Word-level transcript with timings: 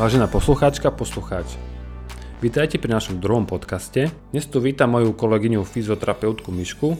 Vážená 0.00 0.32
poslucháčka, 0.32 0.88
poslucháč. 0.88 1.60
Vítajte 2.40 2.80
pri 2.80 2.88
našom 2.88 3.20
druhom 3.20 3.44
podcaste. 3.44 4.08
Dnes 4.32 4.48
tu 4.48 4.56
vítam 4.56 4.96
moju 4.96 5.12
kolegyňu 5.12 5.60
fyzioterapeutku 5.60 6.48
Mišku, 6.48 6.96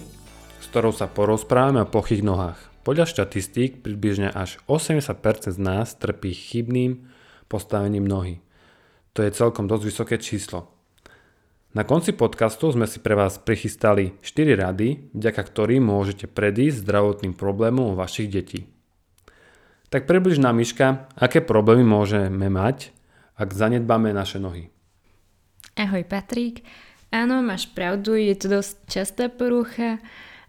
s 0.60 0.66
ktorou 0.68 0.92
sa 0.92 1.08
porozprávame 1.08 1.80
o 1.80 1.88
plochých 1.88 2.20
nohách. 2.20 2.60
Podľa 2.84 3.08
štatistík 3.08 3.80
približne 3.80 4.28
až 4.28 4.60
80% 4.68 5.16
z 5.48 5.56
nás 5.56 5.96
trpí 5.96 6.28
chybným 6.36 7.08
postavením 7.48 8.04
nohy. 8.04 8.44
To 9.16 9.24
je 9.24 9.32
celkom 9.32 9.64
dosť 9.64 9.84
vysoké 9.88 10.20
číslo. 10.20 10.68
Na 11.72 11.88
konci 11.88 12.12
podcastu 12.12 12.68
sme 12.68 12.84
si 12.84 13.00
pre 13.00 13.16
vás 13.16 13.40
prichystali 13.40 14.20
4 14.20 14.60
rady, 14.60 15.16
vďaka 15.16 15.40
ktorým 15.40 15.88
môžete 15.88 16.28
predísť 16.28 16.84
zdravotným 16.84 17.32
problémom 17.32 17.96
vašich 17.96 18.28
detí. 18.28 18.68
Tak 19.90 20.06
približ 20.06 20.38
nám, 20.38 20.62
aké 21.18 21.42
problémy 21.42 21.82
môžeme 21.82 22.46
mať, 22.46 22.94
ak 23.40 23.56
zanedbáme 23.56 24.12
naše 24.12 24.36
nohy. 24.36 24.68
Ahoj 25.80 26.04
Patrik. 26.04 26.60
Áno, 27.08 27.40
máš 27.40 27.72
pravdu, 27.72 28.14
je 28.14 28.36
to 28.36 28.60
dosť 28.60 28.74
častá 28.86 29.32
porucha 29.32 29.98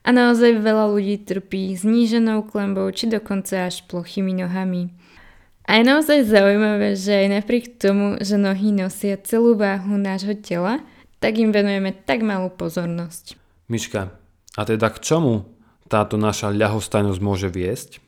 a 0.04 0.10
naozaj 0.12 0.60
veľa 0.60 0.92
ľudí 0.92 1.24
trpí 1.24 1.72
zníženou 1.74 2.46
klembou 2.46 2.86
či 2.92 3.08
dokonca 3.08 3.72
až 3.72 3.88
plochými 3.88 4.36
nohami. 4.36 4.92
A 5.66 5.80
je 5.80 5.84
naozaj 5.88 6.28
zaujímavé, 6.28 7.00
že 7.00 7.16
aj 7.16 7.28
napriek 7.42 7.80
tomu, 7.80 8.20
že 8.20 8.36
nohy 8.36 8.76
nosia 8.76 9.16
celú 9.24 9.56
váhu 9.56 9.96
nášho 9.96 10.36
tela, 10.36 10.84
tak 11.24 11.40
im 11.40 11.56
venujeme 11.56 11.96
tak 11.96 12.26
malú 12.26 12.52
pozornosť. 12.52 13.40
Miška, 13.72 14.12
a 14.58 14.62
teda 14.68 14.92
k 14.92 15.00
čomu 15.00 15.48
táto 15.88 16.20
naša 16.20 16.52
ľahostajnosť 16.52 17.22
môže 17.24 17.48
viesť? 17.48 18.04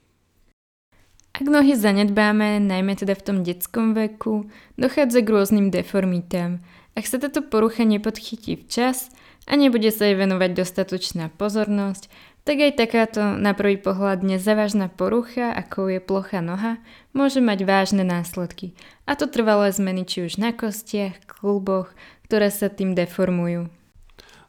Ak 1.33 1.49
nohy 1.49 1.73
zanedbáme, 1.73 2.61
najmä 2.61 2.93
teda 2.93 3.17
v 3.17 3.25
tom 3.25 3.37
detskom 3.41 3.97
veku, 3.97 4.45
dochádza 4.77 5.25
k 5.25 5.33
rôznym 5.33 5.73
deformitám. 5.73 6.61
Ak 6.93 7.09
sa 7.09 7.17
táto 7.17 7.41
porucha 7.41 7.89
nepodchytí 7.89 8.53
včas 8.53 9.09
a 9.49 9.57
nebude 9.57 9.89
sa 9.89 10.05
jej 10.05 10.13
venovať 10.13 10.53
dostatočná 10.53 11.33
pozornosť, 11.33 12.05
tak 12.45 12.61
aj 12.61 12.77
takáto 12.77 13.33
na 13.33 13.57
prvý 13.57 13.81
pohľad 13.81 14.21
nezávažná 14.21 14.93
porucha, 14.93 15.49
ako 15.49 15.97
je 15.97 15.99
plochá 16.05 16.45
noha, 16.45 16.77
môže 17.17 17.41
mať 17.41 17.65
vážne 17.65 18.05
následky. 18.05 18.77
A 19.09 19.17
to 19.17 19.25
trvalé 19.25 19.73
zmeny 19.73 20.05
či 20.05 20.29
už 20.29 20.37
na 20.37 20.53
kostiach, 20.53 21.17
kluboch, 21.25 21.89
ktoré 22.29 22.53
sa 22.53 22.69
tým 22.69 22.93
deformujú. 22.93 23.73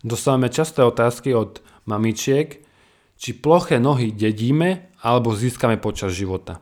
Dostávame 0.04 0.52
časté 0.52 0.84
otázky 0.84 1.32
od 1.32 1.64
mamičiek, 1.88 2.60
či 3.16 3.32
ploché 3.32 3.80
nohy 3.80 4.12
dedíme 4.12 4.92
alebo 5.00 5.32
získame 5.32 5.80
počas 5.80 6.12
života 6.12 6.60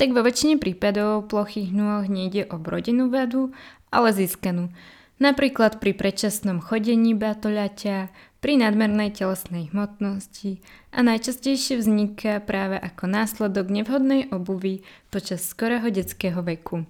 tak 0.00 0.16
vo 0.16 0.24
väčšine 0.24 0.56
prípadov 0.56 1.28
plochých 1.28 1.76
nôh 1.76 2.08
nejde 2.08 2.48
o 2.48 2.56
brodenú 2.56 3.12
vadu, 3.12 3.52
ale 3.92 4.16
získanú. 4.16 4.72
Napríklad 5.20 5.76
pri 5.76 5.92
predčasnom 5.92 6.64
chodení 6.64 7.12
batoľaťa, 7.12 8.08
pri 8.40 8.56
nadmernej 8.56 9.12
telesnej 9.12 9.68
hmotnosti 9.68 10.64
a 10.96 11.04
najčastejšie 11.04 11.76
vzniká 11.76 12.40
práve 12.40 12.80
ako 12.80 13.04
následok 13.04 13.68
nevhodnej 13.68 14.32
obuvy 14.32 14.80
počas 15.12 15.44
skorého 15.44 15.92
detského 15.92 16.40
veku. 16.40 16.88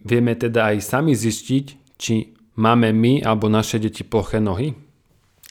Vieme 0.00 0.32
teda 0.32 0.72
aj 0.72 0.88
sami 0.88 1.12
zistiť, 1.12 1.64
či 2.00 2.32
máme 2.56 2.88
my 2.96 3.20
alebo 3.20 3.52
naše 3.52 3.76
deti 3.76 4.00
ploché 4.00 4.40
nohy? 4.40 4.72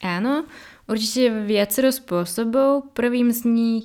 Áno, 0.02 0.50
určite 0.90 1.30
viacero 1.46 1.94
spôsobov. 1.94 2.90
Prvým 2.98 3.30
z 3.30 3.46
nich 3.46 3.84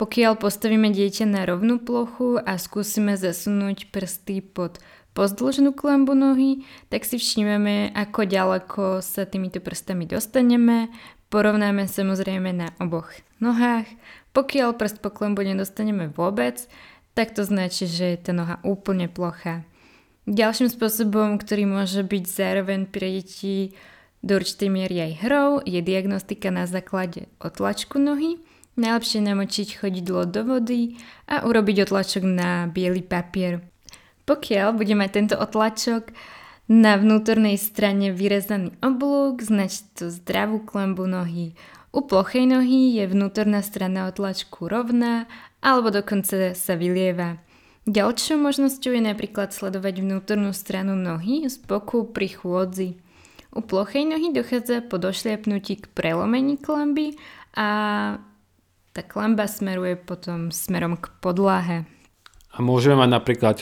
pokiaľ 0.00 0.40
postavíme 0.40 0.88
dieťa 0.90 1.28
na 1.28 1.44
rovnú 1.44 1.78
plochu 1.78 2.40
a 2.40 2.56
skúsime 2.56 3.14
zasunúť 3.14 3.92
prsty 3.92 4.40
pod 4.40 4.80
pozdĺžnú 5.12 5.76
klembu 5.76 6.16
nohy, 6.16 6.64
tak 6.88 7.04
si 7.04 7.20
všímame, 7.20 7.92
ako 7.92 8.24
ďaleko 8.24 8.84
sa 9.04 9.28
týmito 9.28 9.60
prstami 9.60 10.08
dostaneme. 10.08 10.88
Porovnáme 11.28 11.88
samozrejme 11.88 12.52
na 12.52 12.72
oboch 12.80 13.08
nohách. 13.40 13.88
Pokiaľ 14.32 14.76
prst 14.76 15.04
po 15.04 15.12
klembu 15.12 15.44
nedostaneme 15.44 16.08
vôbec, 16.08 16.64
tak 17.12 17.36
to 17.36 17.44
značí, 17.44 17.84
že 17.84 18.16
je 18.16 18.18
tá 18.20 18.32
noha 18.32 18.56
úplne 18.64 19.08
plochá. 19.08 19.64
Ďalším 20.24 20.72
spôsobom, 20.72 21.36
ktorý 21.36 21.68
môže 21.68 22.00
byť 22.00 22.24
zároveň 22.24 22.88
pre 22.88 23.20
deti 23.20 23.76
do 24.22 24.38
určitej 24.38 24.70
miery 24.70 24.96
aj 25.02 25.12
hrou, 25.26 25.48
je 25.66 25.82
diagnostika 25.82 26.54
na 26.54 26.64
základe 26.64 27.26
otlačku 27.42 27.98
nohy. 27.98 28.38
Najlepšie 28.72 29.20
namočiť 29.20 29.68
chodidlo 29.84 30.24
do 30.24 30.48
vody 30.48 30.96
a 31.28 31.44
urobiť 31.44 31.84
otlačok 31.84 32.24
na 32.24 32.72
biely 32.72 33.04
papier. 33.04 33.60
Pokiaľ 34.24 34.68
bude 34.72 34.96
mať 34.96 35.10
tento 35.12 35.36
otlačok 35.36 36.14
na 36.72 36.96
vnútornej 36.96 37.60
strane 37.60 38.16
vyrezaný 38.16 38.72
oblúk, 38.80 39.44
značí 39.44 39.84
to 39.92 40.08
zdravú 40.08 40.64
klembu 40.64 41.04
nohy. 41.04 41.52
U 41.92 42.00
plochej 42.08 42.48
nohy 42.48 42.96
je 42.96 43.04
vnútorná 43.04 43.60
strana 43.60 44.08
otlačku 44.08 44.64
rovná 44.64 45.28
alebo 45.60 45.92
dokonca 45.92 46.56
sa 46.56 46.72
vylieva. 46.72 47.36
Ďalšou 47.84 48.40
možnosťou 48.40 48.94
je 48.96 49.02
napríklad 49.04 49.52
sledovať 49.52 50.00
vnútornú 50.00 50.56
stranu 50.56 50.96
nohy 50.96 51.44
z 51.50 51.60
boku 51.60 52.08
pri 52.08 52.30
chôdzi. 52.40 52.96
U 53.52 53.60
plochej 53.60 54.08
nohy 54.08 54.32
dochádza 54.32 54.80
po 54.86 54.96
došliapnutí 54.96 55.84
k 55.84 55.90
prelomení 55.92 56.56
klamby 56.56 57.20
a 57.52 57.68
tá 58.92 59.00
klamba 59.00 59.48
smeruje 59.48 59.96
potom 59.96 60.52
smerom 60.52 61.00
k 61.00 61.08
podlahe. 61.24 61.88
A 62.52 62.60
môžeme 62.60 63.00
mať 63.00 63.10
napríklad 63.10 63.56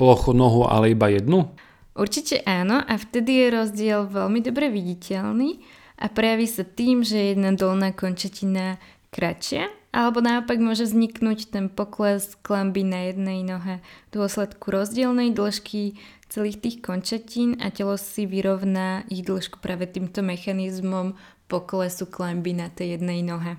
plochu 0.00 0.32
nohu, 0.32 0.64
ale 0.64 0.96
iba 0.96 1.12
jednu? 1.12 1.52
Určite 1.92 2.40
áno 2.48 2.80
a 2.80 2.94
vtedy 2.96 3.44
je 3.44 3.46
rozdiel 3.60 4.00
veľmi 4.08 4.40
dobre 4.40 4.72
viditeľný 4.72 5.60
a 6.00 6.08
prejaví 6.08 6.48
sa 6.48 6.64
tým, 6.64 7.04
že 7.04 7.36
jedna 7.36 7.52
dolná 7.52 7.92
končetina 7.92 8.80
kratšia 9.12 9.68
alebo 9.90 10.22
naopak 10.22 10.56
môže 10.62 10.86
vzniknúť 10.86 11.50
ten 11.50 11.66
pokles 11.66 12.38
klamby 12.46 12.86
na 12.86 13.10
jednej 13.10 13.42
nohe 13.42 13.82
v 14.08 14.10
dôsledku 14.14 14.70
rozdielnej 14.70 15.34
dĺžky 15.34 15.98
celých 16.30 16.62
tých 16.62 16.76
končetín 16.78 17.58
a 17.58 17.74
telo 17.74 17.98
si 17.98 18.22
vyrovná 18.22 19.02
ich 19.10 19.26
dĺžku 19.26 19.58
práve 19.58 19.90
týmto 19.90 20.22
mechanizmom 20.22 21.18
poklesu 21.50 22.06
klamby 22.06 22.54
na 22.54 22.70
tej 22.70 22.96
jednej 22.96 23.26
nohe. 23.26 23.58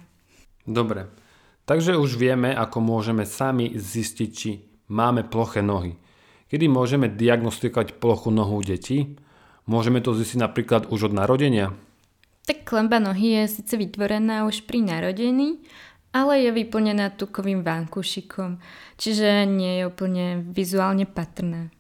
Dobre, 0.72 1.12
takže 1.68 2.00
už 2.00 2.16
vieme, 2.16 2.56
ako 2.56 2.80
môžeme 2.80 3.28
sami 3.28 3.76
zistiť, 3.76 4.30
či 4.32 4.64
máme 4.88 5.28
ploché 5.28 5.60
nohy. 5.60 6.00
Kedy 6.48 6.68
môžeme 6.72 7.12
diagnostikovať 7.12 8.00
plochu 8.00 8.32
nohu 8.32 8.64
detí? 8.64 9.20
Môžeme 9.68 10.00
to 10.00 10.16
zistiť 10.16 10.40
napríklad 10.40 10.88
už 10.88 11.12
od 11.12 11.14
narodenia? 11.16 11.76
Tak 12.48 12.64
klemba 12.64 12.98
nohy 13.04 13.44
je 13.44 13.62
síce 13.62 13.76
vytvorená 13.76 14.48
už 14.48 14.64
pri 14.68 14.84
narodení, 14.84 15.62
ale 16.12 16.44
je 16.44 16.52
vyplnená 16.52 17.16
tukovým 17.16 17.64
vánkušikom, 17.64 18.60
čiže 19.00 19.48
nie 19.48 19.80
je 19.80 19.84
úplne 19.88 20.26
vizuálne 20.44 21.08
patrná. 21.08 21.72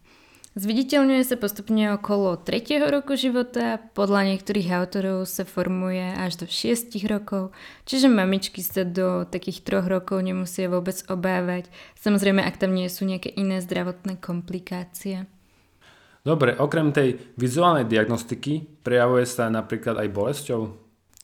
Zviditeľňuje 0.51 1.23
sa 1.23 1.39
postupne 1.39 1.95
okolo 1.95 2.35
3. 2.35 2.83
roku 2.91 3.15
života, 3.15 3.79
podľa 3.95 4.35
niektorých 4.35 4.83
autorov 4.83 5.23
sa 5.23 5.47
formuje 5.47 6.03
až 6.03 6.43
do 6.43 6.45
6 6.51 6.91
rokov, 7.07 7.55
čiže 7.87 8.11
mamičky 8.11 8.59
sa 8.59 8.83
do 8.83 9.23
takých 9.23 9.63
3 9.63 9.87
rokov 9.87 10.19
nemusia 10.19 10.67
vôbec 10.67 10.99
obávať, 11.07 11.71
samozrejme 12.03 12.43
ak 12.43 12.59
tam 12.59 12.75
nie 12.75 12.91
sú 12.91 13.07
nejaké 13.07 13.31
iné 13.31 13.63
zdravotné 13.63 14.19
komplikácie. 14.19 15.23
Dobre, 16.27 16.59
okrem 16.59 16.91
tej 16.91 17.31
vizuálnej 17.39 17.87
diagnostiky 17.87 18.83
prejavuje 18.83 19.23
sa 19.31 19.47
napríklad 19.47 20.03
aj 20.03 20.07
bolesťou? 20.11 20.61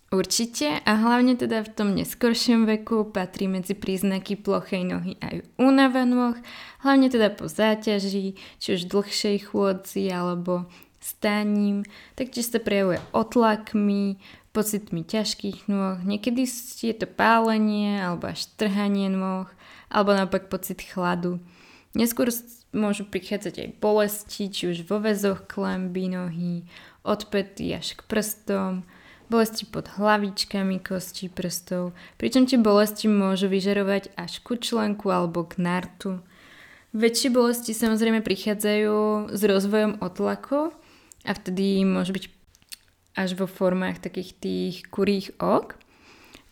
Určite 0.08 0.80
a 0.88 0.92
hlavne 0.96 1.36
teda 1.36 1.68
v 1.68 1.74
tom 1.76 1.92
neskoršom 1.92 2.64
veku 2.64 3.12
patrí 3.12 3.52
medzi 3.52 3.76
príznaky 3.76 4.40
plochej 4.40 4.88
nohy 4.88 5.20
aj 5.20 5.44
únava 5.60 6.08
nôh, 6.08 6.40
hlavne 6.80 7.12
teda 7.12 7.28
po 7.36 7.52
záťaži, 7.52 8.40
či 8.40 8.68
už 8.72 8.88
dlhšej 8.88 9.52
chôdzi 9.52 10.08
alebo 10.08 10.72
stáním, 11.04 11.84
taktiež 12.16 12.48
sa 12.48 12.64
prejavuje 12.64 13.04
otlakmi, 13.12 14.16
pocitmi 14.56 15.04
ťažkých 15.04 15.68
nôh, 15.68 16.00
niekedy 16.00 16.48
je 16.80 16.96
to 16.96 17.04
pálenie 17.04 18.00
alebo 18.00 18.32
až 18.32 18.48
trhanie 18.56 19.12
nôh, 19.12 19.52
alebo 19.92 20.16
naopak 20.16 20.48
pocit 20.48 20.80
chladu. 20.88 21.44
Neskôr 21.94 22.32
môžu 22.72 23.04
prichádzať 23.04 23.56
aj 23.60 23.70
bolesti, 23.84 24.48
či 24.48 24.72
už 24.72 24.88
vo 24.88 25.04
väzoch 25.04 25.52
klemby 25.52 26.16
nohy, 26.16 26.64
od 27.04 27.28
pety 27.28 27.76
až 27.76 28.00
k 28.00 28.02
prstom, 28.08 28.88
bolesti 29.28 29.68
pod 29.68 29.92
hlavičkami 30.00 30.80
kostí 30.80 31.28
prstov, 31.28 31.96
pričom 32.16 32.48
tie 32.48 32.60
bolesti 32.60 33.12
môžu 33.12 33.52
vyžarovať 33.52 34.16
až 34.16 34.40
ku 34.44 34.56
členku 34.56 35.12
alebo 35.12 35.44
k 35.44 35.60
nartu. 35.60 36.24
Väčšie 36.96 37.30
bolesti 37.30 37.76
samozrejme 37.76 38.24
prichádzajú 38.24 39.30
s 39.36 39.42
rozvojom 39.44 40.00
otlakov 40.00 40.72
a 41.28 41.32
vtedy 41.36 41.84
môže 41.84 42.16
byť 42.16 42.24
až 43.18 43.36
vo 43.36 43.50
formách 43.50 44.00
takých 44.00 44.32
tých 44.40 44.76
kurých 44.88 45.36
ok. 45.42 45.76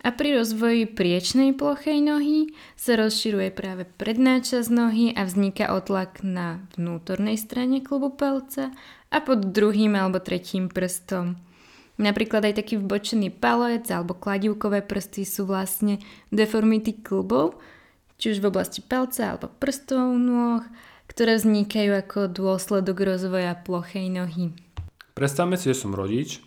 A 0.06 0.14
pri 0.14 0.38
rozvoji 0.38 0.86
priečnej 0.86 1.58
plochej 1.58 1.98
nohy 1.98 2.54
sa 2.78 2.94
rozširuje 2.94 3.50
práve 3.50 3.90
predná 3.90 4.38
časť 4.38 4.70
nohy 4.70 5.10
a 5.18 5.26
vzniká 5.26 5.74
otlak 5.74 6.22
na 6.22 6.62
vnútornej 6.78 7.42
strane 7.42 7.82
klubu 7.82 8.14
palca 8.14 8.70
a 9.10 9.18
pod 9.18 9.50
druhým 9.50 9.98
alebo 9.98 10.22
tretím 10.22 10.70
prstom. 10.70 11.42
Napríklad 11.96 12.44
aj 12.52 12.60
taký 12.60 12.76
vbočený 12.76 13.32
palec 13.40 13.88
alebo 13.88 14.16
kladivkové 14.18 14.84
prsty 14.84 15.24
sú 15.24 15.48
vlastne 15.48 16.04
deformity 16.28 17.00
klubov, 17.00 17.60
či 18.20 18.36
už 18.36 18.44
v 18.44 18.50
oblasti 18.52 18.84
palca 18.84 19.36
alebo 19.36 19.48
prstov 19.48 20.16
nôh, 20.20 20.64
ktoré 21.08 21.40
vznikajú 21.40 21.92
ako 21.96 22.20
dôsledok 22.28 23.16
rozvoja 23.16 23.56
plochej 23.56 24.12
nohy. 24.12 24.52
Predstavme 25.16 25.56
si, 25.56 25.72
že 25.72 25.80
som 25.80 25.96
rodič 25.96 26.44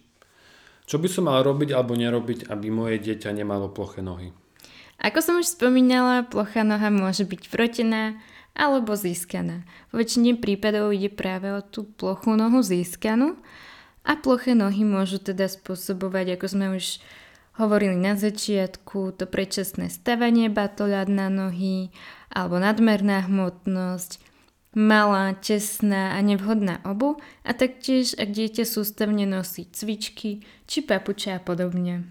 čo 0.89 0.97
by 0.97 1.05
som 1.05 1.29
mal 1.29 1.45
robiť 1.45 1.77
alebo 1.77 1.93
nerobiť, 1.93 2.49
aby 2.49 2.73
moje 2.73 2.97
dieťa 3.05 3.37
nemalo 3.37 3.69
ploché 3.69 4.01
nohy? 4.01 4.33
Ako 4.97 5.21
som 5.21 5.37
už 5.37 5.53
spomínala, 5.53 6.25
plochá 6.25 6.65
noha 6.65 6.89
môže 6.89 7.29
byť 7.29 7.53
vrotená 7.53 8.17
alebo 8.57 8.97
získaná. 8.97 9.69
V 9.93 10.01
väčšine 10.01 10.41
prípadov 10.41 10.97
ide 10.97 11.13
práve 11.13 11.53
o 11.53 11.61
tú 11.61 11.85
plochú 11.85 12.35
nohu 12.41 12.65
získanú 12.65 13.37
a 14.09 14.17
ploché 14.17 14.57
nohy 14.57 14.89
môžu 14.89 15.21
teda 15.21 15.53
spôsobovať, 15.53 16.41
ako 16.41 16.47
sme 16.49 16.67
už 16.81 17.05
hovorili 17.61 17.99
na 18.01 18.17
začiatku, 18.17 19.13
to 19.13 19.29
predčasné 19.29 19.93
stavanie 19.93 20.49
batoľad 20.49 21.13
na 21.13 21.29
nohy 21.29 21.93
alebo 22.33 22.57
nadmerná 22.57 23.29
hmotnosť, 23.29 24.25
malá, 24.73 25.37
tesná 25.37 26.17
a 26.17 26.19
nevhodná 26.25 26.81
obu 26.89 27.21
a 27.45 27.53
taktiež 27.53 28.17
ak 28.17 28.33
dieťa 28.33 28.65
sústavne 28.65 29.29
nosí 29.29 29.69
cvičky 29.69 30.47
či 30.65 30.79
papuče 30.81 31.37
a 31.37 31.41
podobne. 31.43 32.09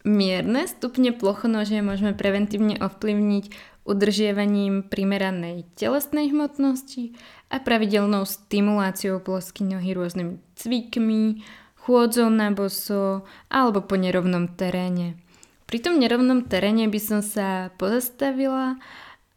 Mierne 0.00 0.64
stupne 0.64 1.12
plochonožia 1.12 1.84
môžeme 1.84 2.16
preventívne 2.16 2.80
ovplyvniť 2.80 3.52
udržiavaním 3.84 4.88
primeranej 4.88 5.68
telesnej 5.76 6.32
hmotnosti 6.32 7.12
a 7.50 7.56
pravidelnou 7.58 8.22
stimuláciou 8.22 9.18
plosky 9.18 9.66
nohy 9.66 9.92
rôznymi 9.92 10.38
cvikmi, 10.54 11.42
chôdzou 11.82 12.30
na 12.30 12.54
boso 12.54 13.26
alebo 13.50 13.82
po 13.82 13.98
nerovnom 13.98 14.46
teréne. 14.54 15.18
Pri 15.66 15.82
tom 15.82 15.98
nerovnom 15.98 16.46
teréne 16.46 16.86
by 16.86 17.00
som 17.02 17.20
sa 17.22 17.70
pozastavila 17.78 18.78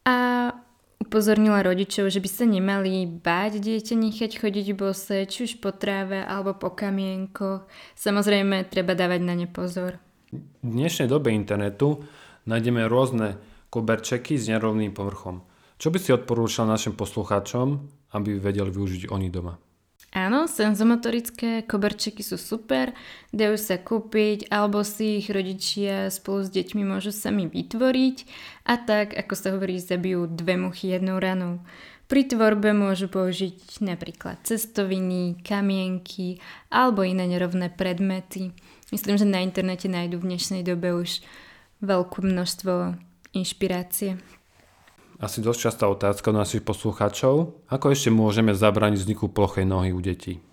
a 0.06 0.18
upozornila 1.04 1.62
rodičov, 1.62 2.10
že 2.10 2.18
by 2.18 2.30
sa 2.30 2.46
nemali 2.50 3.06
báť 3.06 3.62
dieťa 3.62 3.94
nechať 3.94 4.32
chodiť 4.42 4.68
bose, 4.74 5.30
či 5.30 5.46
už 5.46 5.62
po 5.62 5.70
tráve 5.76 6.26
alebo 6.26 6.58
po 6.58 6.74
kamienkoch. 6.74 7.70
Samozrejme, 7.94 8.66
treba 8.66 8.98
dávať 8.98 9.22
na 9.22 9.38
ne 9.38 9.46
pozor. 9.46 10.02
V 10.34 10.66
dnešnej 10.66 11.06
dobe 11.06 11.30
internetu 11.36 12.02
nájdeme 12.50 12.90
rôzne 12.90 13.38
koberčeky 13.70 14.40
s 14.40 14.50
nerovným 14.50 14.90
povrchom. 14.90 15.46
Čo 15.78 15.94
by 15.94 15.98
si 16.02 16.10
odporúčal 16.16 16.66
našim 16.66 16.98
poslucháčom, 16.98 17.84
aby 18.14 18.38
vedeli 18.40 18.70
využiť 18.70 19.10
oni 19.10 19.28
doma? 19.34 19.58
Áno, 20.14 20.46
senzomotorické 20.46 21.66
koberčeky 21.66 22.22
sú 22.22 22.38
super, 22.38 22.94
dajú 23.34 23.58
sa 23.58 23.82
kúpiť 23.82 24.54
alebo 24.54 24.86
si 24.86 25.18
ich 25.18 25.34
rodičia 25.34 26.14
spolu 26.14 26.46
s 26.46 26.54
deťmi 26.54 26.86
môžu 26.86 27.10
sami 27.10 27.50
vytvoriť 27.50 28.18
a 28.70 28.78
tak, 28.78 29.18
ako 29.18 29.34
sa 29.34 29.58
hovorí, 29.58 29.82
zabijú 29.82 30.30
dve 30.30 30.54
muchy 30.62 30.94
jednou 30.94 31.18
ranou. 31.18 31.66
Pri 32.06 32.30
tvorbe 32.30 32.78
môžu 32.78 33.10
použiť 33.10 33.82
napríklad 33.82 34.38
cestoviny, 34.46 35.42
kamienky 35.42 36.38
alebo 36.70 37.02
iné 37.02 37.26
nerovné 37.26 37.74
predmety. 37.74 38.54
Myslím, 38.94 39.18
že 39.18 39.26
na 39.26 39.42
internete 39.42 39.90
nájdú 39.90 40.22
v 40.22 40.38
dnešnej 40.38 40.62
dobe 40.62 40.94
už 40.94 41.26
veľké 41.82 42.22
množstvo 42.22 43.02
inšpirácie 43.34 44.22
asi 45.24 45.40
dosť 45.40 45.60
častá 45.72 45.88
otázka 45.88 46.36
od 46.36 46.44
našich 46.44 46.68
poslucháčov. 46.68 47.56
Ako 47.72 47.96
ešte 47.96 48.12
môžeme 48.12 48.52
zabrániť 48.52 49.00
vzniku 49.00 49.32
plochej 49.32 49.64
nohy 49.64 49.96
u 49.96 50.04
detí? 50.04 50.44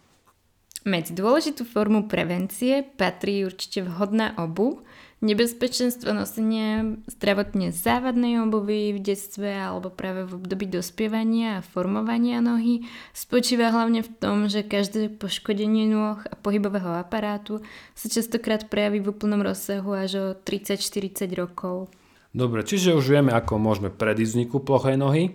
Medzi 0.87 1.13
dôležitú 1.13 1.69
formu 1.69 2.09
prevencie 2.09 2.81
patrí 2.81 3.45
určite 3.45 3.85
vhodná 3.85 4.33
obu, 4.41 4.81
nebezpečenstvo 5.21 6.17
nosenia 6.17 6.97
zdravotne 7.05 7.69
závadnej 7.69 8.41
obuvy 8.41 8.97
v 8.97 8.99
detstve 9.05 9.53
alebo 9.53 9.93
práve 9.93 10.25
v 10.25 10.41
období 10.41 10.65
dospievania 10.65 11.61
a 11.61 11.67
formovania 11.67 12.41
nohy 12.41 12.89
spočíva 13.13 13.69
hlavne 13.69 14.01
v 14.01 14.11
tom, 14.17 14.49
že 14.49 14.65
každé 14.65 15.21
poškodenie 15.21 15.85
nôh 15.85 16.17
a 16.25 16.35
pohybového 16.41 16.97
aparátu 16.97 17.61
sa 17.93 18.09
častokrát 18.09 18.73
prejaví 18.73 19.05
v 19.05 19.13
úplnom 19.13 19.45
rozsahu 19.45 19.93
až 19.93 20.11
o 20.17 20.27
30-40 20.33 21.29
rokov. 21.37 21.93
Dobre, 22.31 22.63
čiže 22.63 22.95
už 22.95 23.11
vieme, 23.11 23.35
ako 23.35 23.59
môžeme 23.59 23.91
predísť 23.91 24.31
vzniku 24.39 24.57
plochej 24.63 24.95
nohy. 24.95 25.35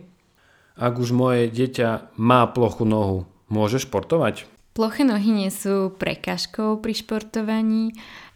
Ak 0.80 1.00
už 1.00 1.12
moje 1.12 1.51
dieťa 1.51 2.15
má 2.15 2.47
plochu 2.47 2.88
nohu, 2.88 3.27
môže 3.51 3.83
športovať? 3.83 4.47
Ploché 4.75 5.07
nohy 5.07 5.31
nie 5.31 5.51
sú 5.51 5.92
prekážkou 5.95 6.83
pri 6.83 6.94
športovaní. 6.95 7.95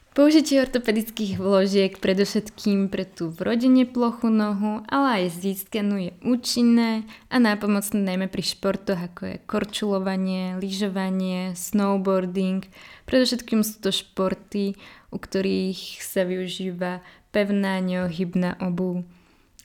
Použitie 0.09 0.59
ortopedických 0.59 1.39
vložiek 1.39 1.95
predovšetkým 1.95 2.91
pre 2.91 3.07
tú 3.07 3.31
rodine 3.39 3.87
plochu 3.87 4.27
nohu, 4.27 4.83
ale 4.89 5.23
aj 5.23 5.39
získanú 5.39 5.95
je 6.01 6.11
účinné 6.25 7.05
a 7.31 7.39
nápomocné 7.39 8.03
najmä 8.03 8.27
pri 8.27 8.43
športoch 8.43 8.99
ako 8.99 9.21
je 9.23 9.35
korčulovanie, 9.47 10.57
lyžovanie, 10.59 11.55
snowboarding. 11.55 12.67
Predovšetkým 13.07 13.63
sú 13.63 13.79
to 13.79 13.91
športy, 13.95 14.75
u 15.13 15.17
ktorých 15.21 16.01
sa 16.03 16.25
využíva 16.25 17.05
pevná 17.31 17.79
neohybná 17.79 18.61
obu. 18.61 19.05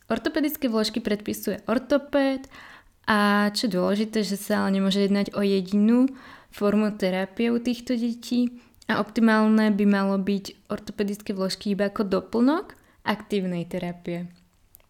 Ortopedické 0.09 0.69
vložky 0.69 1.01
predpisuje 1.01 1.65
ortopéd 1.65 2.49
a 3.09 3.49
čo 3.53 3.69
dôležité, 3.69 4.25
že 4.25 4.37
sa 4.37 4.65
ale 4.65 4.81
nemôže 4.81 5.01
jednať 5.01 5.33
o 5.33 5.41
jedinú 5.41 6.13
formu 6.53 6.93
terapie 6.93 7.49
u 7.49 7.59
týchto 7.61 7.97
detí 7.97 8.61
a 8.89 9.01
optimálne 9.01 9.73
by 9.73 9.85
malo 9.89 10.21
byť 10.21 10.69
ortopedické 10.69 11.33
vložky 11.33 11.73
iba 11.73 11.89
ako 11.89 12.05
doplnok 12.05 12.77
aktívnej 13.05 13.65
terapie. 13.65 14.29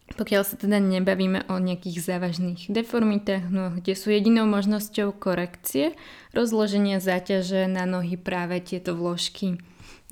Pokiaľ 0.05 0.43
sa 0.45 0.55
teda 0.55 0.77
nebavíme 0.77 1.49
o 1.49 1.57
nejakých 1.57 1.97
závažných 1.97 2.69
deformitách 2.69 3.49
no, 3.49 3.73
kde 3.73 3.97
sú 3.97 4.13
jedinou 4.13 4.45
možnosťou 4.45 5.17
korekcie 5.17 5.97
rozloženia 6.29 7.01
záťaže 7.01 7.65
na 7.65 7.89
nohy 7.89 8.13
práve 8.13 8.61
tieto 8.61 8.93
vložky. 8.93 9.57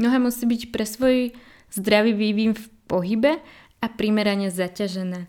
Noha 0.01 0.18
musí 0.18 0.50
byť 0.50 0.62
pre 0.74 0.86
svoj 0.89 1.18
zdravý 1.74 2.14
vývin 2.14 2.54
v 2.54 2.66
pohybe 2.86 3.42
a 3.81 3.86
primerane 3.90 4.54
zaťažená. 4.54 5.28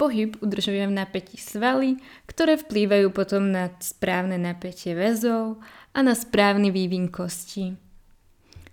Pohyb 0.00 0.36
udržuje 0.40 0.88
v 0.88 0.96
napätí 0.96 1.36
svaly, 1.36 2.00
ktoré 2.24 2.56
vplývajú 2.56 3.12
potom 3.12 3.52
na 3.52 3.68
správne 3.84 4.40
napätie 4.40 4.96
väzov 4.96 5.60
a 5.92 5.98
na 6.00 6.16
správny 6.16 6.72
vývin 6.72 7.12
kostí. 7.12 7.76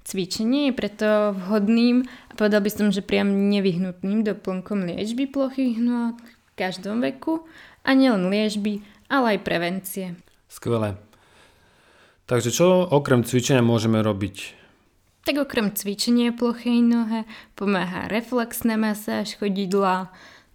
Cvičenie 0.08 0.72
je 0.72 0.74
preto 0.80 1.36
vhodným 1.36 2.08
a 2.32 2.34
povedal 2.40 2.64
by 2.64 2.72
som, 2.72 2.88
že 2.96 3.04
priam 3.04 3.28
nevyhnutným 3.52 4.24
doplnkom 4.24 4.88
liečby 4.88 5.28
plochých 5.28 5.84
nôh 5.84 6.16
v 6.16 6.52
každom 6.56 7.04
veku 7.04 7.44
a 7.84 7.92
nielen 7.92 8.32
liečby, 8.32 8.80
ale 9.12 9.36
aj 9.36 9.44
prevencie. 9.44 10.16
Skvelé. 10.48 10.96
Takže 12.24 12.56
čo 12.56 12.88
okrem 12.88 13.28
cvičenia 13.28 13.60
môžeme 13.60 14.00
robiť? 14.00 14.57
Tak 15.28 15.44
okrem 15.44 15.76
cvičenia 15.76 16.32
plochej 16.32 16.80
nohe 16.80 17.28
pomáha 17.60 18.08
reflexná 18.08 18.80
masáž 18.80 19.36
chodidla, 19.36 20.08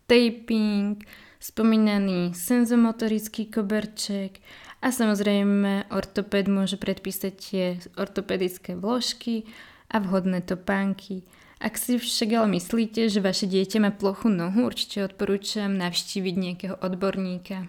taping, 0.08 0.96
spomínaný 1.36 2.32
senzomotorický 2.32 3.52
koberček 3.52 4.40
a 4.80 4.88
samozrejme 4.88 5.92
ortoped 5.92 6.48
môže 6.48 6.80
predpísať 6.80 7.32
tie 7.36 7.76
ortopedické 8.00 8.72
vložky 8.72 9.44
a 9.92 10.00
vhodné 10.00 10.40
topánky. 10.40 11.20
Ak 11.60 11.76
si 11.76 12.00
však 12.00 12.32
ale 12.32 12.56
myslíte, 12.56 13.12
že 13.12 13.20
vaše 13.20 13.44
dieťa 13.44 13.76
má 13.76 13.92
plochu 13.92 14.32
nohu, 14.32 14.64
určite 14.64 15.04
odporúčam 15.04 15.76
navštíviť 15.76 16.34
nejakého 16.40 16.76
odborníka. 16.80 17.68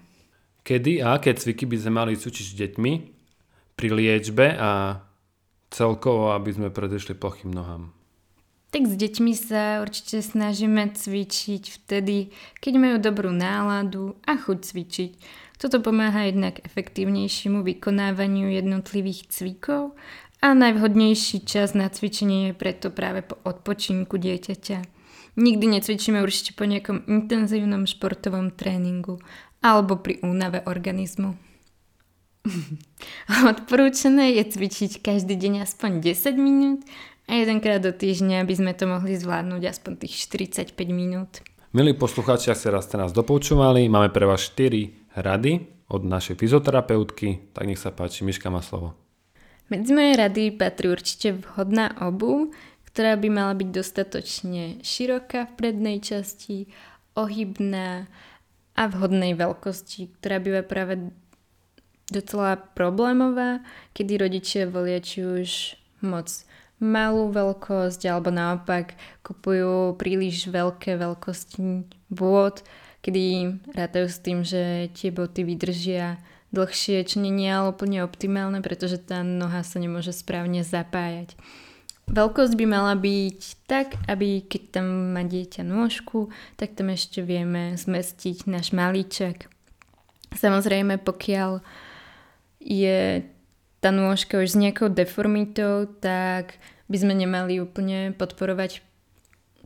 Kedy 0.64 1.04
a 1.04 1.20
aké 1.20 1.36
cviky 1.36 1.68
by 1.68 1.84
sme 1.84 1.92
mali 2.00 2.16
cvičiť 2.16 2.46
s 2.48 2.56
deťmi 2.64 2.94
pri 3.76 3.88
liečbe 3.92 4.56
a 4.56 5.04
celkovo, 5.74 6.32
aby 6.38 6.54
sme 6.54 6.70
predišli 6.70 7.18
plochým 7.18 7.50
nohám? 7.50 7.90
Tak 8.74 8.90
s 8.90 8.98
deťmi 8.98 9.34
sa 9.38 9.86
určite 9.86 10.26
snažíme 10.26 10.98
cvičiť 10.98 11.64
vtedy, 11.78 12.34
keď 12.58 12.74
majú 12.82 12.98
dobrú 12.98 13.30
náladu 13.30 14.18
a 14.26 14.34
chuť 14.34 14.58
cvičiť. 14.66 15.12
Toto 15.62 15.78
pomáha 15.78 16.26
jednak 16.26 16.58
efektívnejšiemu 16.66 17.62
vykonávaniu 17.62 18.50
jednotlivých 18.50 19.30
cvikov 19.30 19.94
a 20.42 20.58
najvhodnejší 20.58 21.46
čas 21.46 21.78
na 21.78 21.86
cvičenie 21.86 22.50
je 22.50 22.54
preto 22.58 22.90
práve 22.90 23.22
po 23.22 23.38
odpočinku 23.46 24.18
dieťaťa. 24.18 24.78
Nikdy 25.38 25.66
necvičíme 25.78 26.22
určite 26.26 26.58
po 26.58 26.66
nejakom 26.66 27.06
intenzívnom 27.06 27.86
športovom 27.86 28.58
tréningu 28.58 29.22
alebo 29.62 30.02
pri 30.02 30.18
únave 30.26 30.66
organizmu. 30.66 31.53
Odporúčané 33.52 34.36
je 34.36 34.44
cvičiť 34.44 35.00
každý 35.00 35.40
deň 35.40 35.64
aspoň 35.64 36.04
10 36.04 36.36
minút 36.36 36.80
a 37.28 37.40
jedenkrát 37.40 37.80
do 37.80 37.96
týždňa, 37.96 38.44
aby 38.44 38.54
sme 38.54 38.72
to 38.76 38.84
mohli 38.84 39.16
zvládnuť 39.16 39.64
aspoň 39.64 39.92
tých 40.04 40.28
45 40.28 40.76
minút. 40.92 41.40
Milí 41.74 41.96
poslucháči, 41.96 42.52
ak 42.52 42.60
ste 42.60 42.70
raz 42.70 42.86
ste 42.86 43.00
nás 43.00 43.16
dopočúvali, 43.16 43.88
máme 43.88 44.12
pre 44.12 44.28
vás 44.28 44.44
4 44.52 45.18
rady 45.18 45.66
od 45.90 46.04
našej 46.04 46.38
fyzoterapeutky, 46.38 47.56
tak 47.56 47.64
nech 47.66 47.80
sa 47.80 47.96
páči, 47.96 48.28
Miška 48.28 48.52
má 48.52 48.62
slovo. 48.62 48.94
Medzi 49.72 49.96
moje 49.96 50.14
rady 50.20 50.44
patrí 50.54 50.92
určite 50.92 51.40
vhodná 51.40 51.96
obu, 52.04 52.52
ktorá 52.92 53.18
by 53.18 53.30
mala 53.32 53.58
byť 53.58 53.70
dostatočne 53.74 54.84
široká 54.86 55.50
v 55.50 55.56
prednej 55.58 55.98
časti, 56.04 56.70
ohybná 57.18 58.06
a 58.74 58.84
vhodnej 58.90 59.34
veľkosti, 59.38 60.18
ktorá 60.20 60.38
býva 60.42 60.62
práve 60.66 61.14
docela 62.12 62.58
problémová, 62.58 63.64
kedy 63.96 64.20
rodičia 64.20 64.64
volia 64.68 65.00
či 65.00 65.24
už 65.24 65.50
moc 66.04 66.28
malú 66.84 67.32
veľkosť 67.32 68.02
alebo 68.12 68.28
naopak 68.28 69.00
kupujú 69.24 69.96
príliš 69.96 70.52
veľké 70.52 71.00
veľkosti 71.00 71.88
bôd, 72.12 72.60
kedy 73.00 73.56
rátajú 73.72 74.08
s 74.12 74.20
tým, 74.20 74.44
že 74.44 74.92
tie 74.92 75.16
boty 75.16 75.48
vydržia 75.48 76.20
dlhšie, 76.54 77.02
čo 77.08 77.18
nie 77.24 77.50
je 77.50 77.66
úplne 77.66 78.06
optimálne, 78.06 78.60
pretože 78.62 79.02
tá 79.02 79.26
noha 79.26 79.64
sa 79.66 79.82
nemôže 79.82 80.14
správne 80.14 80.62
zapájať. 80.62 81.34
Veľkosť 82.04 82.54
by 82.60 82.66
mala 82.68 82.94
byť 83.00 83.40
tak, 83.64 83.96
aby 84.12 84.44
keď 84.44 84.76
tam 84.76 85.16
má 85.16 85.24
dieťa 85.24 85.64
nôžku, 85.64 86.30
tak 86.60 86.76
tam 86.76 86.92
ešte 86.92 87.24
vieme 87.24 87.80
zmestiť 87.80 88.44
náš 88.52 88.76
malíček. 88.76 89.48
Samozrejme, 90.36 91.00
pokiaľ 91.00 91.64
je 92.64 93.28
tá 93.84 93.92
nôžka 93.92 94.40
už 94.40 94.56
s 94.56 94.60
nejakou 94.60 94.88
deformitou, 94.88 95.92
tak 96.00 96.56
by 96.88 96.98
sme 96.98 97.14
nemali 97.14 97.60
úplne 97.60 98.16
podporovať 98.16 98.80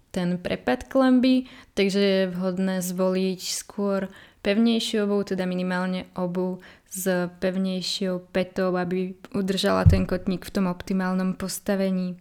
ten 0.09 0.41
prepad 0.41 0.89
klemby, 0.89 1.45
takže 1.77 2.01
je 2.01 2.31
vhodné 2.33 2.81
zvoliť 2.81 3.41
skôr 3.53 4.09
pevnejšiu 4.41 5.05
obu, 5.05 5.21
teda 5.21 5.45
minimálne 5.45 6.09
obu 6.17 6.57
s 6.89 7.05
pevnejšou 7.37 8.31
petou, 8.33 8.73
aby 8.73 9.13
udržala 9.37 9.85
ten 9.85 10.09
kotník 10.09 10.47
v 10.47 10.53
tom 10.57 10.65
optimálnom 10.65 11.37
postavení. 11.37 12.17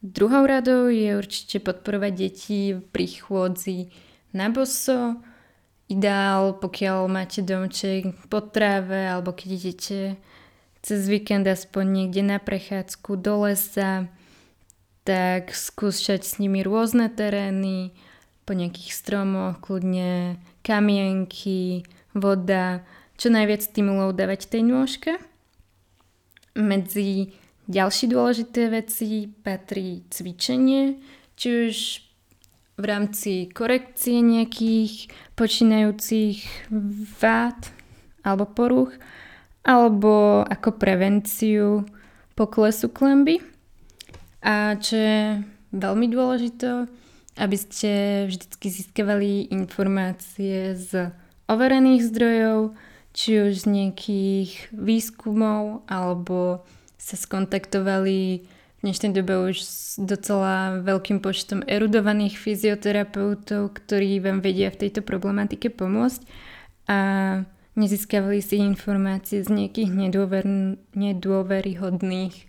Druhou 0.00 0.48
radou 0.48 0.88
je 0.88 1.12
určite 1.12 1.60
podporovať 1.60 2.12
deti 2.16 2.72
pri 2.72 3.06
chôdzi 3.20 3.92
na 4.32 4.48
boso. 4.48 5.20
Ideál, 5.90 6.54
pokiaľ 6.54 7.10
máte 7.10 7.42
domček 7.42 8.14
po 8.30 8.38
tráve 8.38 9.10
alebo 9.10 9.34
keď 9.34 9.48
idete 9.58 9.98
cez 10.86 11.10
víkend 11.10 11.50
aspoň 11.50 11.84
niekde 11.84 12.22
na 12.22 12.38
prechádzku 12.38 13.18
do 13.18 13.42
lesa, 13.42 14.06
tak 15.02 15.50
skúšať 15.50 16.22
s 16.22 16.38
nimi 16.38 16.62
rôzne 16.62 17.10
terény, 17.10 17.90
po 18.50 18.58
nejakých 18.58 18.90
stromoch, 18.90 19.62
kľudne 19.62 20.42
kamienky, 20.66 21.86
voda, 22.18 22.82
čo 23.14 23.30
najviac 23.30 23.62
stimulov 23.62 24.18
dávať 24.18 24.50
tej 24.50 24.66
nôžke. 24.66 25.12
Medzi 26.58 27.30
ďalšie 27.70 28.10
dôležité 28.10 28.74
veci 28.74 29.30
patrí 29.30 30.02
cvičenie, 30.10 30.98
či 31.38 31.48
už 31.70 31.76
v 32.80 32.86
rámci 32.88 33.32
korekcie 33.52 34.24
nejakých 34.24 35.12
počínajúcich 35.36 36.68
vád 37.20 37.68
alebo 38.24 38.44
poruch, 38.48 38.92
alebo 39.64 40.40
ako 40.48 40.80
prevenciu 40.80 41.84
poklesu 42.32 42.88
klemby. 42.88 43.44
A 44.40 44.80
čo 44.80 44.96
je 44.96 45.20
veľmi 45.76 46.08
dôležité, 46.08 46.88
aby 47.36 47.56
ste 47.56 48.24
vždy 48.32 48.66
získavali 48.68 49.52
informácie 49.52 50.72
z 50.76 51.12
overených 51.48 52.02
zdrojov, 52.08 52.72
či 53.12 53.42
už 53.44 53.64
z 53.64 53.66
nejakých 53.68 54.72
výskumov, 54.72 55.84
alebo 55.90 56.64
sa 56.96 57.16
skontaktovali 57.16 58.44
v 58.80 58.88
dnešnej 58.88 59.12
dobe 59.12 59.52
už 59.52 59.60
s 59.60 60.00
docela 60.00 60.80
veľkým 60.80 61.20
počtom 61.20 61.60
erudovaných 61.68 62.40
fyzioterapeutov, 62.40 63.76
ktorí 63.76 64.24
vám 64.24 64.40
vedia 64.40 64.72
v 64.72 64.88
tejto 64.88 65.04
problematike 65.04 65.68
pomôcť. 65.68 66.24
A 66.88 66.98
nezískavali 67.76 68.40
si 68.40 68.56
informácie 68.56 69.44
z 69.44 69.52
nejakých 69.52 69.92
nedôver, 69.92 70.48
nedôveryhodných 70.96 72.48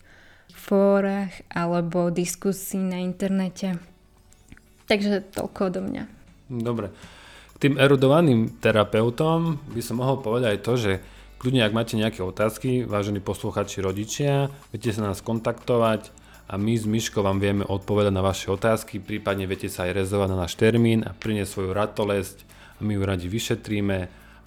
fórach 0.55 1.35
alebo 1.51 2.07
diskusí 2.07 2.79
na 2.79 3.03
internete. 3.03 3.75
Takže 4.87 5.35
toľko 5.35 5.59
odo 5.67 5.81
mňa. 5.83 6.03
Dobre. 6.47 6.95
Tým 7.59 7.75
erudovaným 7.75 8.55
terapeutom 8.63 9.59
by 9.75 9.81
som 9.83 9.99
mohol 9.99 10.23
povedať 10.23 10.47
aj 10.55 10.59
to, 10.63 10.73
že 10.79 10.91
kľudne 11.43 11.67
ak 11.67 11.75
máte 11.75 11.99
nejaké 11.99 12.23
otázky, 12.23 12.87
vážení 12.87 13.19
posluchači 13.19 13.83
rodičia, 13.83 14.47
viete 14.71 14.95
sa 14.95 15.11
nás 15.11 15.19
kontaktovať 15.19 16.20
a 16.47 16.57
my 16.57 16.73
s 16.77 16.85
Myškou 16.87 17.21
vám 17.21 17.37
vieme 17.37 17.63
odpovedať 17.67 18.13
na 18.13 18.23
vaše 18.25 18.49
otázky, 18.49 18.97
prípadne 18.99 19.47
viete 19.47 19.69
sa 19.69 19.87
aj 19.87 20.03
rezovať 20.03 20.27
na 20.33 20.37
náš 20.47 20.57
termín 20.57 21.05
a 21.05 21.15
priniesť 21.15 21.51
svoju 21.51 21.71
ratolesť 21.71 22.43
a 22.77 22.79
my 22.81 22.97
ju 22.97 23.01
radi 23.05 23.27
vyšetríme 23.29 23.97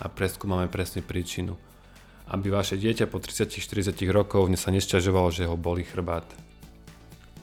a 0.01 0.07
preskúmame 0.11 0.67
presne 0.67 1.01
príčinu. 1.01 1.55
Aby 2.29 2.53
vaše 2.53 2.81
dieťa 2.81 3.07
po 3.07 3.21
30-40 3.21 3.95
rokov 4.11 4.49
sa 4.57 4.73
nesťažovalo, 4.73 5.29
že 5.31 5.45
ho 5.45 5.57
boli 5.61 5.85
chrbát. 5.85 6.25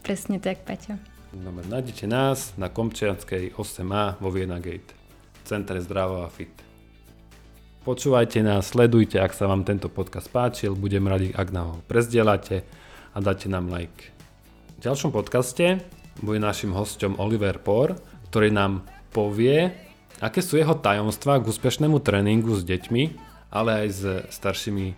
Presne 0.02 0.42
tak, 0.42 0.66
Paťo. 0.66 0.98
Dobre, 1.32 1.64
nájdete 1.70 2.12
nás 2.12 2.52
na 2.60 2.68
Komčianskej 2.68 3.56
8A 3.56 4.20
vo 4.20 4.30
Viena 4.34 4.60
Gate, 4.60 4.92
v 4.92 5.40
centre 5.48 5.80
Zdravo 5.80 6.26
a 6.26 6.30
Fit. 6.30 6.52
Počúvajte 7.82 8.46
nás, 8.46 8.76
sledujte, 8.76 9.18
ak 9.18 9.34
sa 9.34 9.50
vám 9.50 9.66
tento 9.66 9.90
podcast 9.90 10.30
páčil, 10.30 10.78
budem 10.78 11.08
radi, 11.08 11.34
ak 11.34 11.50
nám 11.50 11.66
ho 11.66 11.78
prezdielate 11.90 12.62
a 13.16 13.18
dáte 13.18 13.50
nám 13.50 13.74
like. 13.74 14.21
Ďalšom 14.82 15.14
podcaste 15.14 15.86
bude 16.26 16.42
našim 16.42 16.74
hostom 16.74 17.14
Oliver 17.22 17.62
Por, 17.62 18.02
ktorý 18.34 18.50
nám 18.50 18.82
povie, 19.14 19.70
Aké 20.22 20.46
sú 20.46 20.62
jeho 20.62 20.78
tajomstvá 20.78 21.42
k 21.42 21.50
úspešnému 21.50 21.98
tréningu 21.98 22.54
s 22.54 22.62
deťmi, 22.62 23.04
ale 23.50 23.86
aj 23.86 23.88
s 23.90 24.02
staršími 24.30 24.94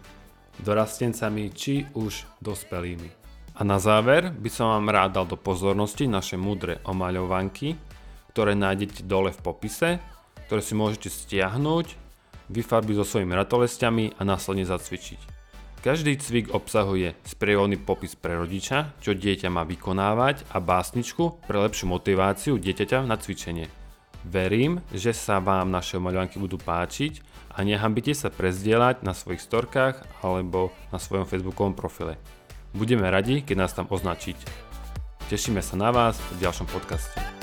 dorastencami 0.59 1.47
či 1.55 1.87
už 1.95 2.27
dospelými. 2.43 3.07
A 3.55 3.63
na 3.63 3.79
záver 3.79 4.35
by 4.35 4.49
som 4.51 4.67
vám 4.67 4.91
rád 4.91 5.15
dal 5.15 5.25
do 5.31 5.39
pozornosti 5.39 6.11
naše 6.11 6.35
mudré 6.35 6.83
omaľovanky, 6.83 7.79
ktoré 8.35 8.51
nájdete 8.51 9.07
dole 9.07 9.31
v 9.31 9.39
popise, 9.39 10.03
ktoré 10.51 10.59
si 10.59 10.75
môžete 10.75 11.07
stiahnuť, 11.07 11.95
vyfarbiť 12.51 12.95
so 12.99 13.05
svojimi 13.07 13.31
ratolestiami 13.31 14.19
a 14.19 14.21
následne 14.27 14.67
zacvičiť. 14.67 15.32
Každý 15.83 16.15
cvik 16.15 16.55
obsahuje 16.55 17.11
sprievodný 17.27 17.75
popis 17.75 18.15
pre 18.15 18.39
rodiča, 18.39 18.95
čo 19.03 19.11
dieťa 19.11 19.51
má 19.51 19.67
vykonávať 19.67 20.47
a 20.55 20.63
básničku 20.63 21.43
pre 21.43 21.59
lepšiu 21.59 21.91
motiváciu 21.91 22.55
dieťaťa 22.55 23.03
na 23.03 23.19
cvičenie. 23.19 23.67
Verím, 24.23 24.79
že 24.95 25.11
sa 25.11 25.43
vám 25.43 25.67
naše 25.75 25.99
maľovanky 25.99 26.39
budú 26.39 26.55
páčiť 26.55 27.19
a 27.51 27.67
nehambite 27.67 28.15
sa 28.15 28.31
prezdieľať 28.31 29.03
na 29.03 29.11
svojich 29.11 29.43
storkách 29.43 30.23
alebo 30.23 30.71
na 30.95 31.03
svojom 31.03 31.27
facebookovom 31.27 31.75
profile. 31.75 32.15
Budeme 32.71 33.11
radi, 33.11 33.43
keď 33.43 33.67
nás 33.67 33.75
tam 33.75 33.91
označíte. 33.91 34.47
Tešíme 35.27 35.59
sa 35.59 35.75
na 35.75 35.91
vás 35.91 36.15
v 36.31 36.47
ďalšom 36.47 36.71
podcaste. 36.71 37.42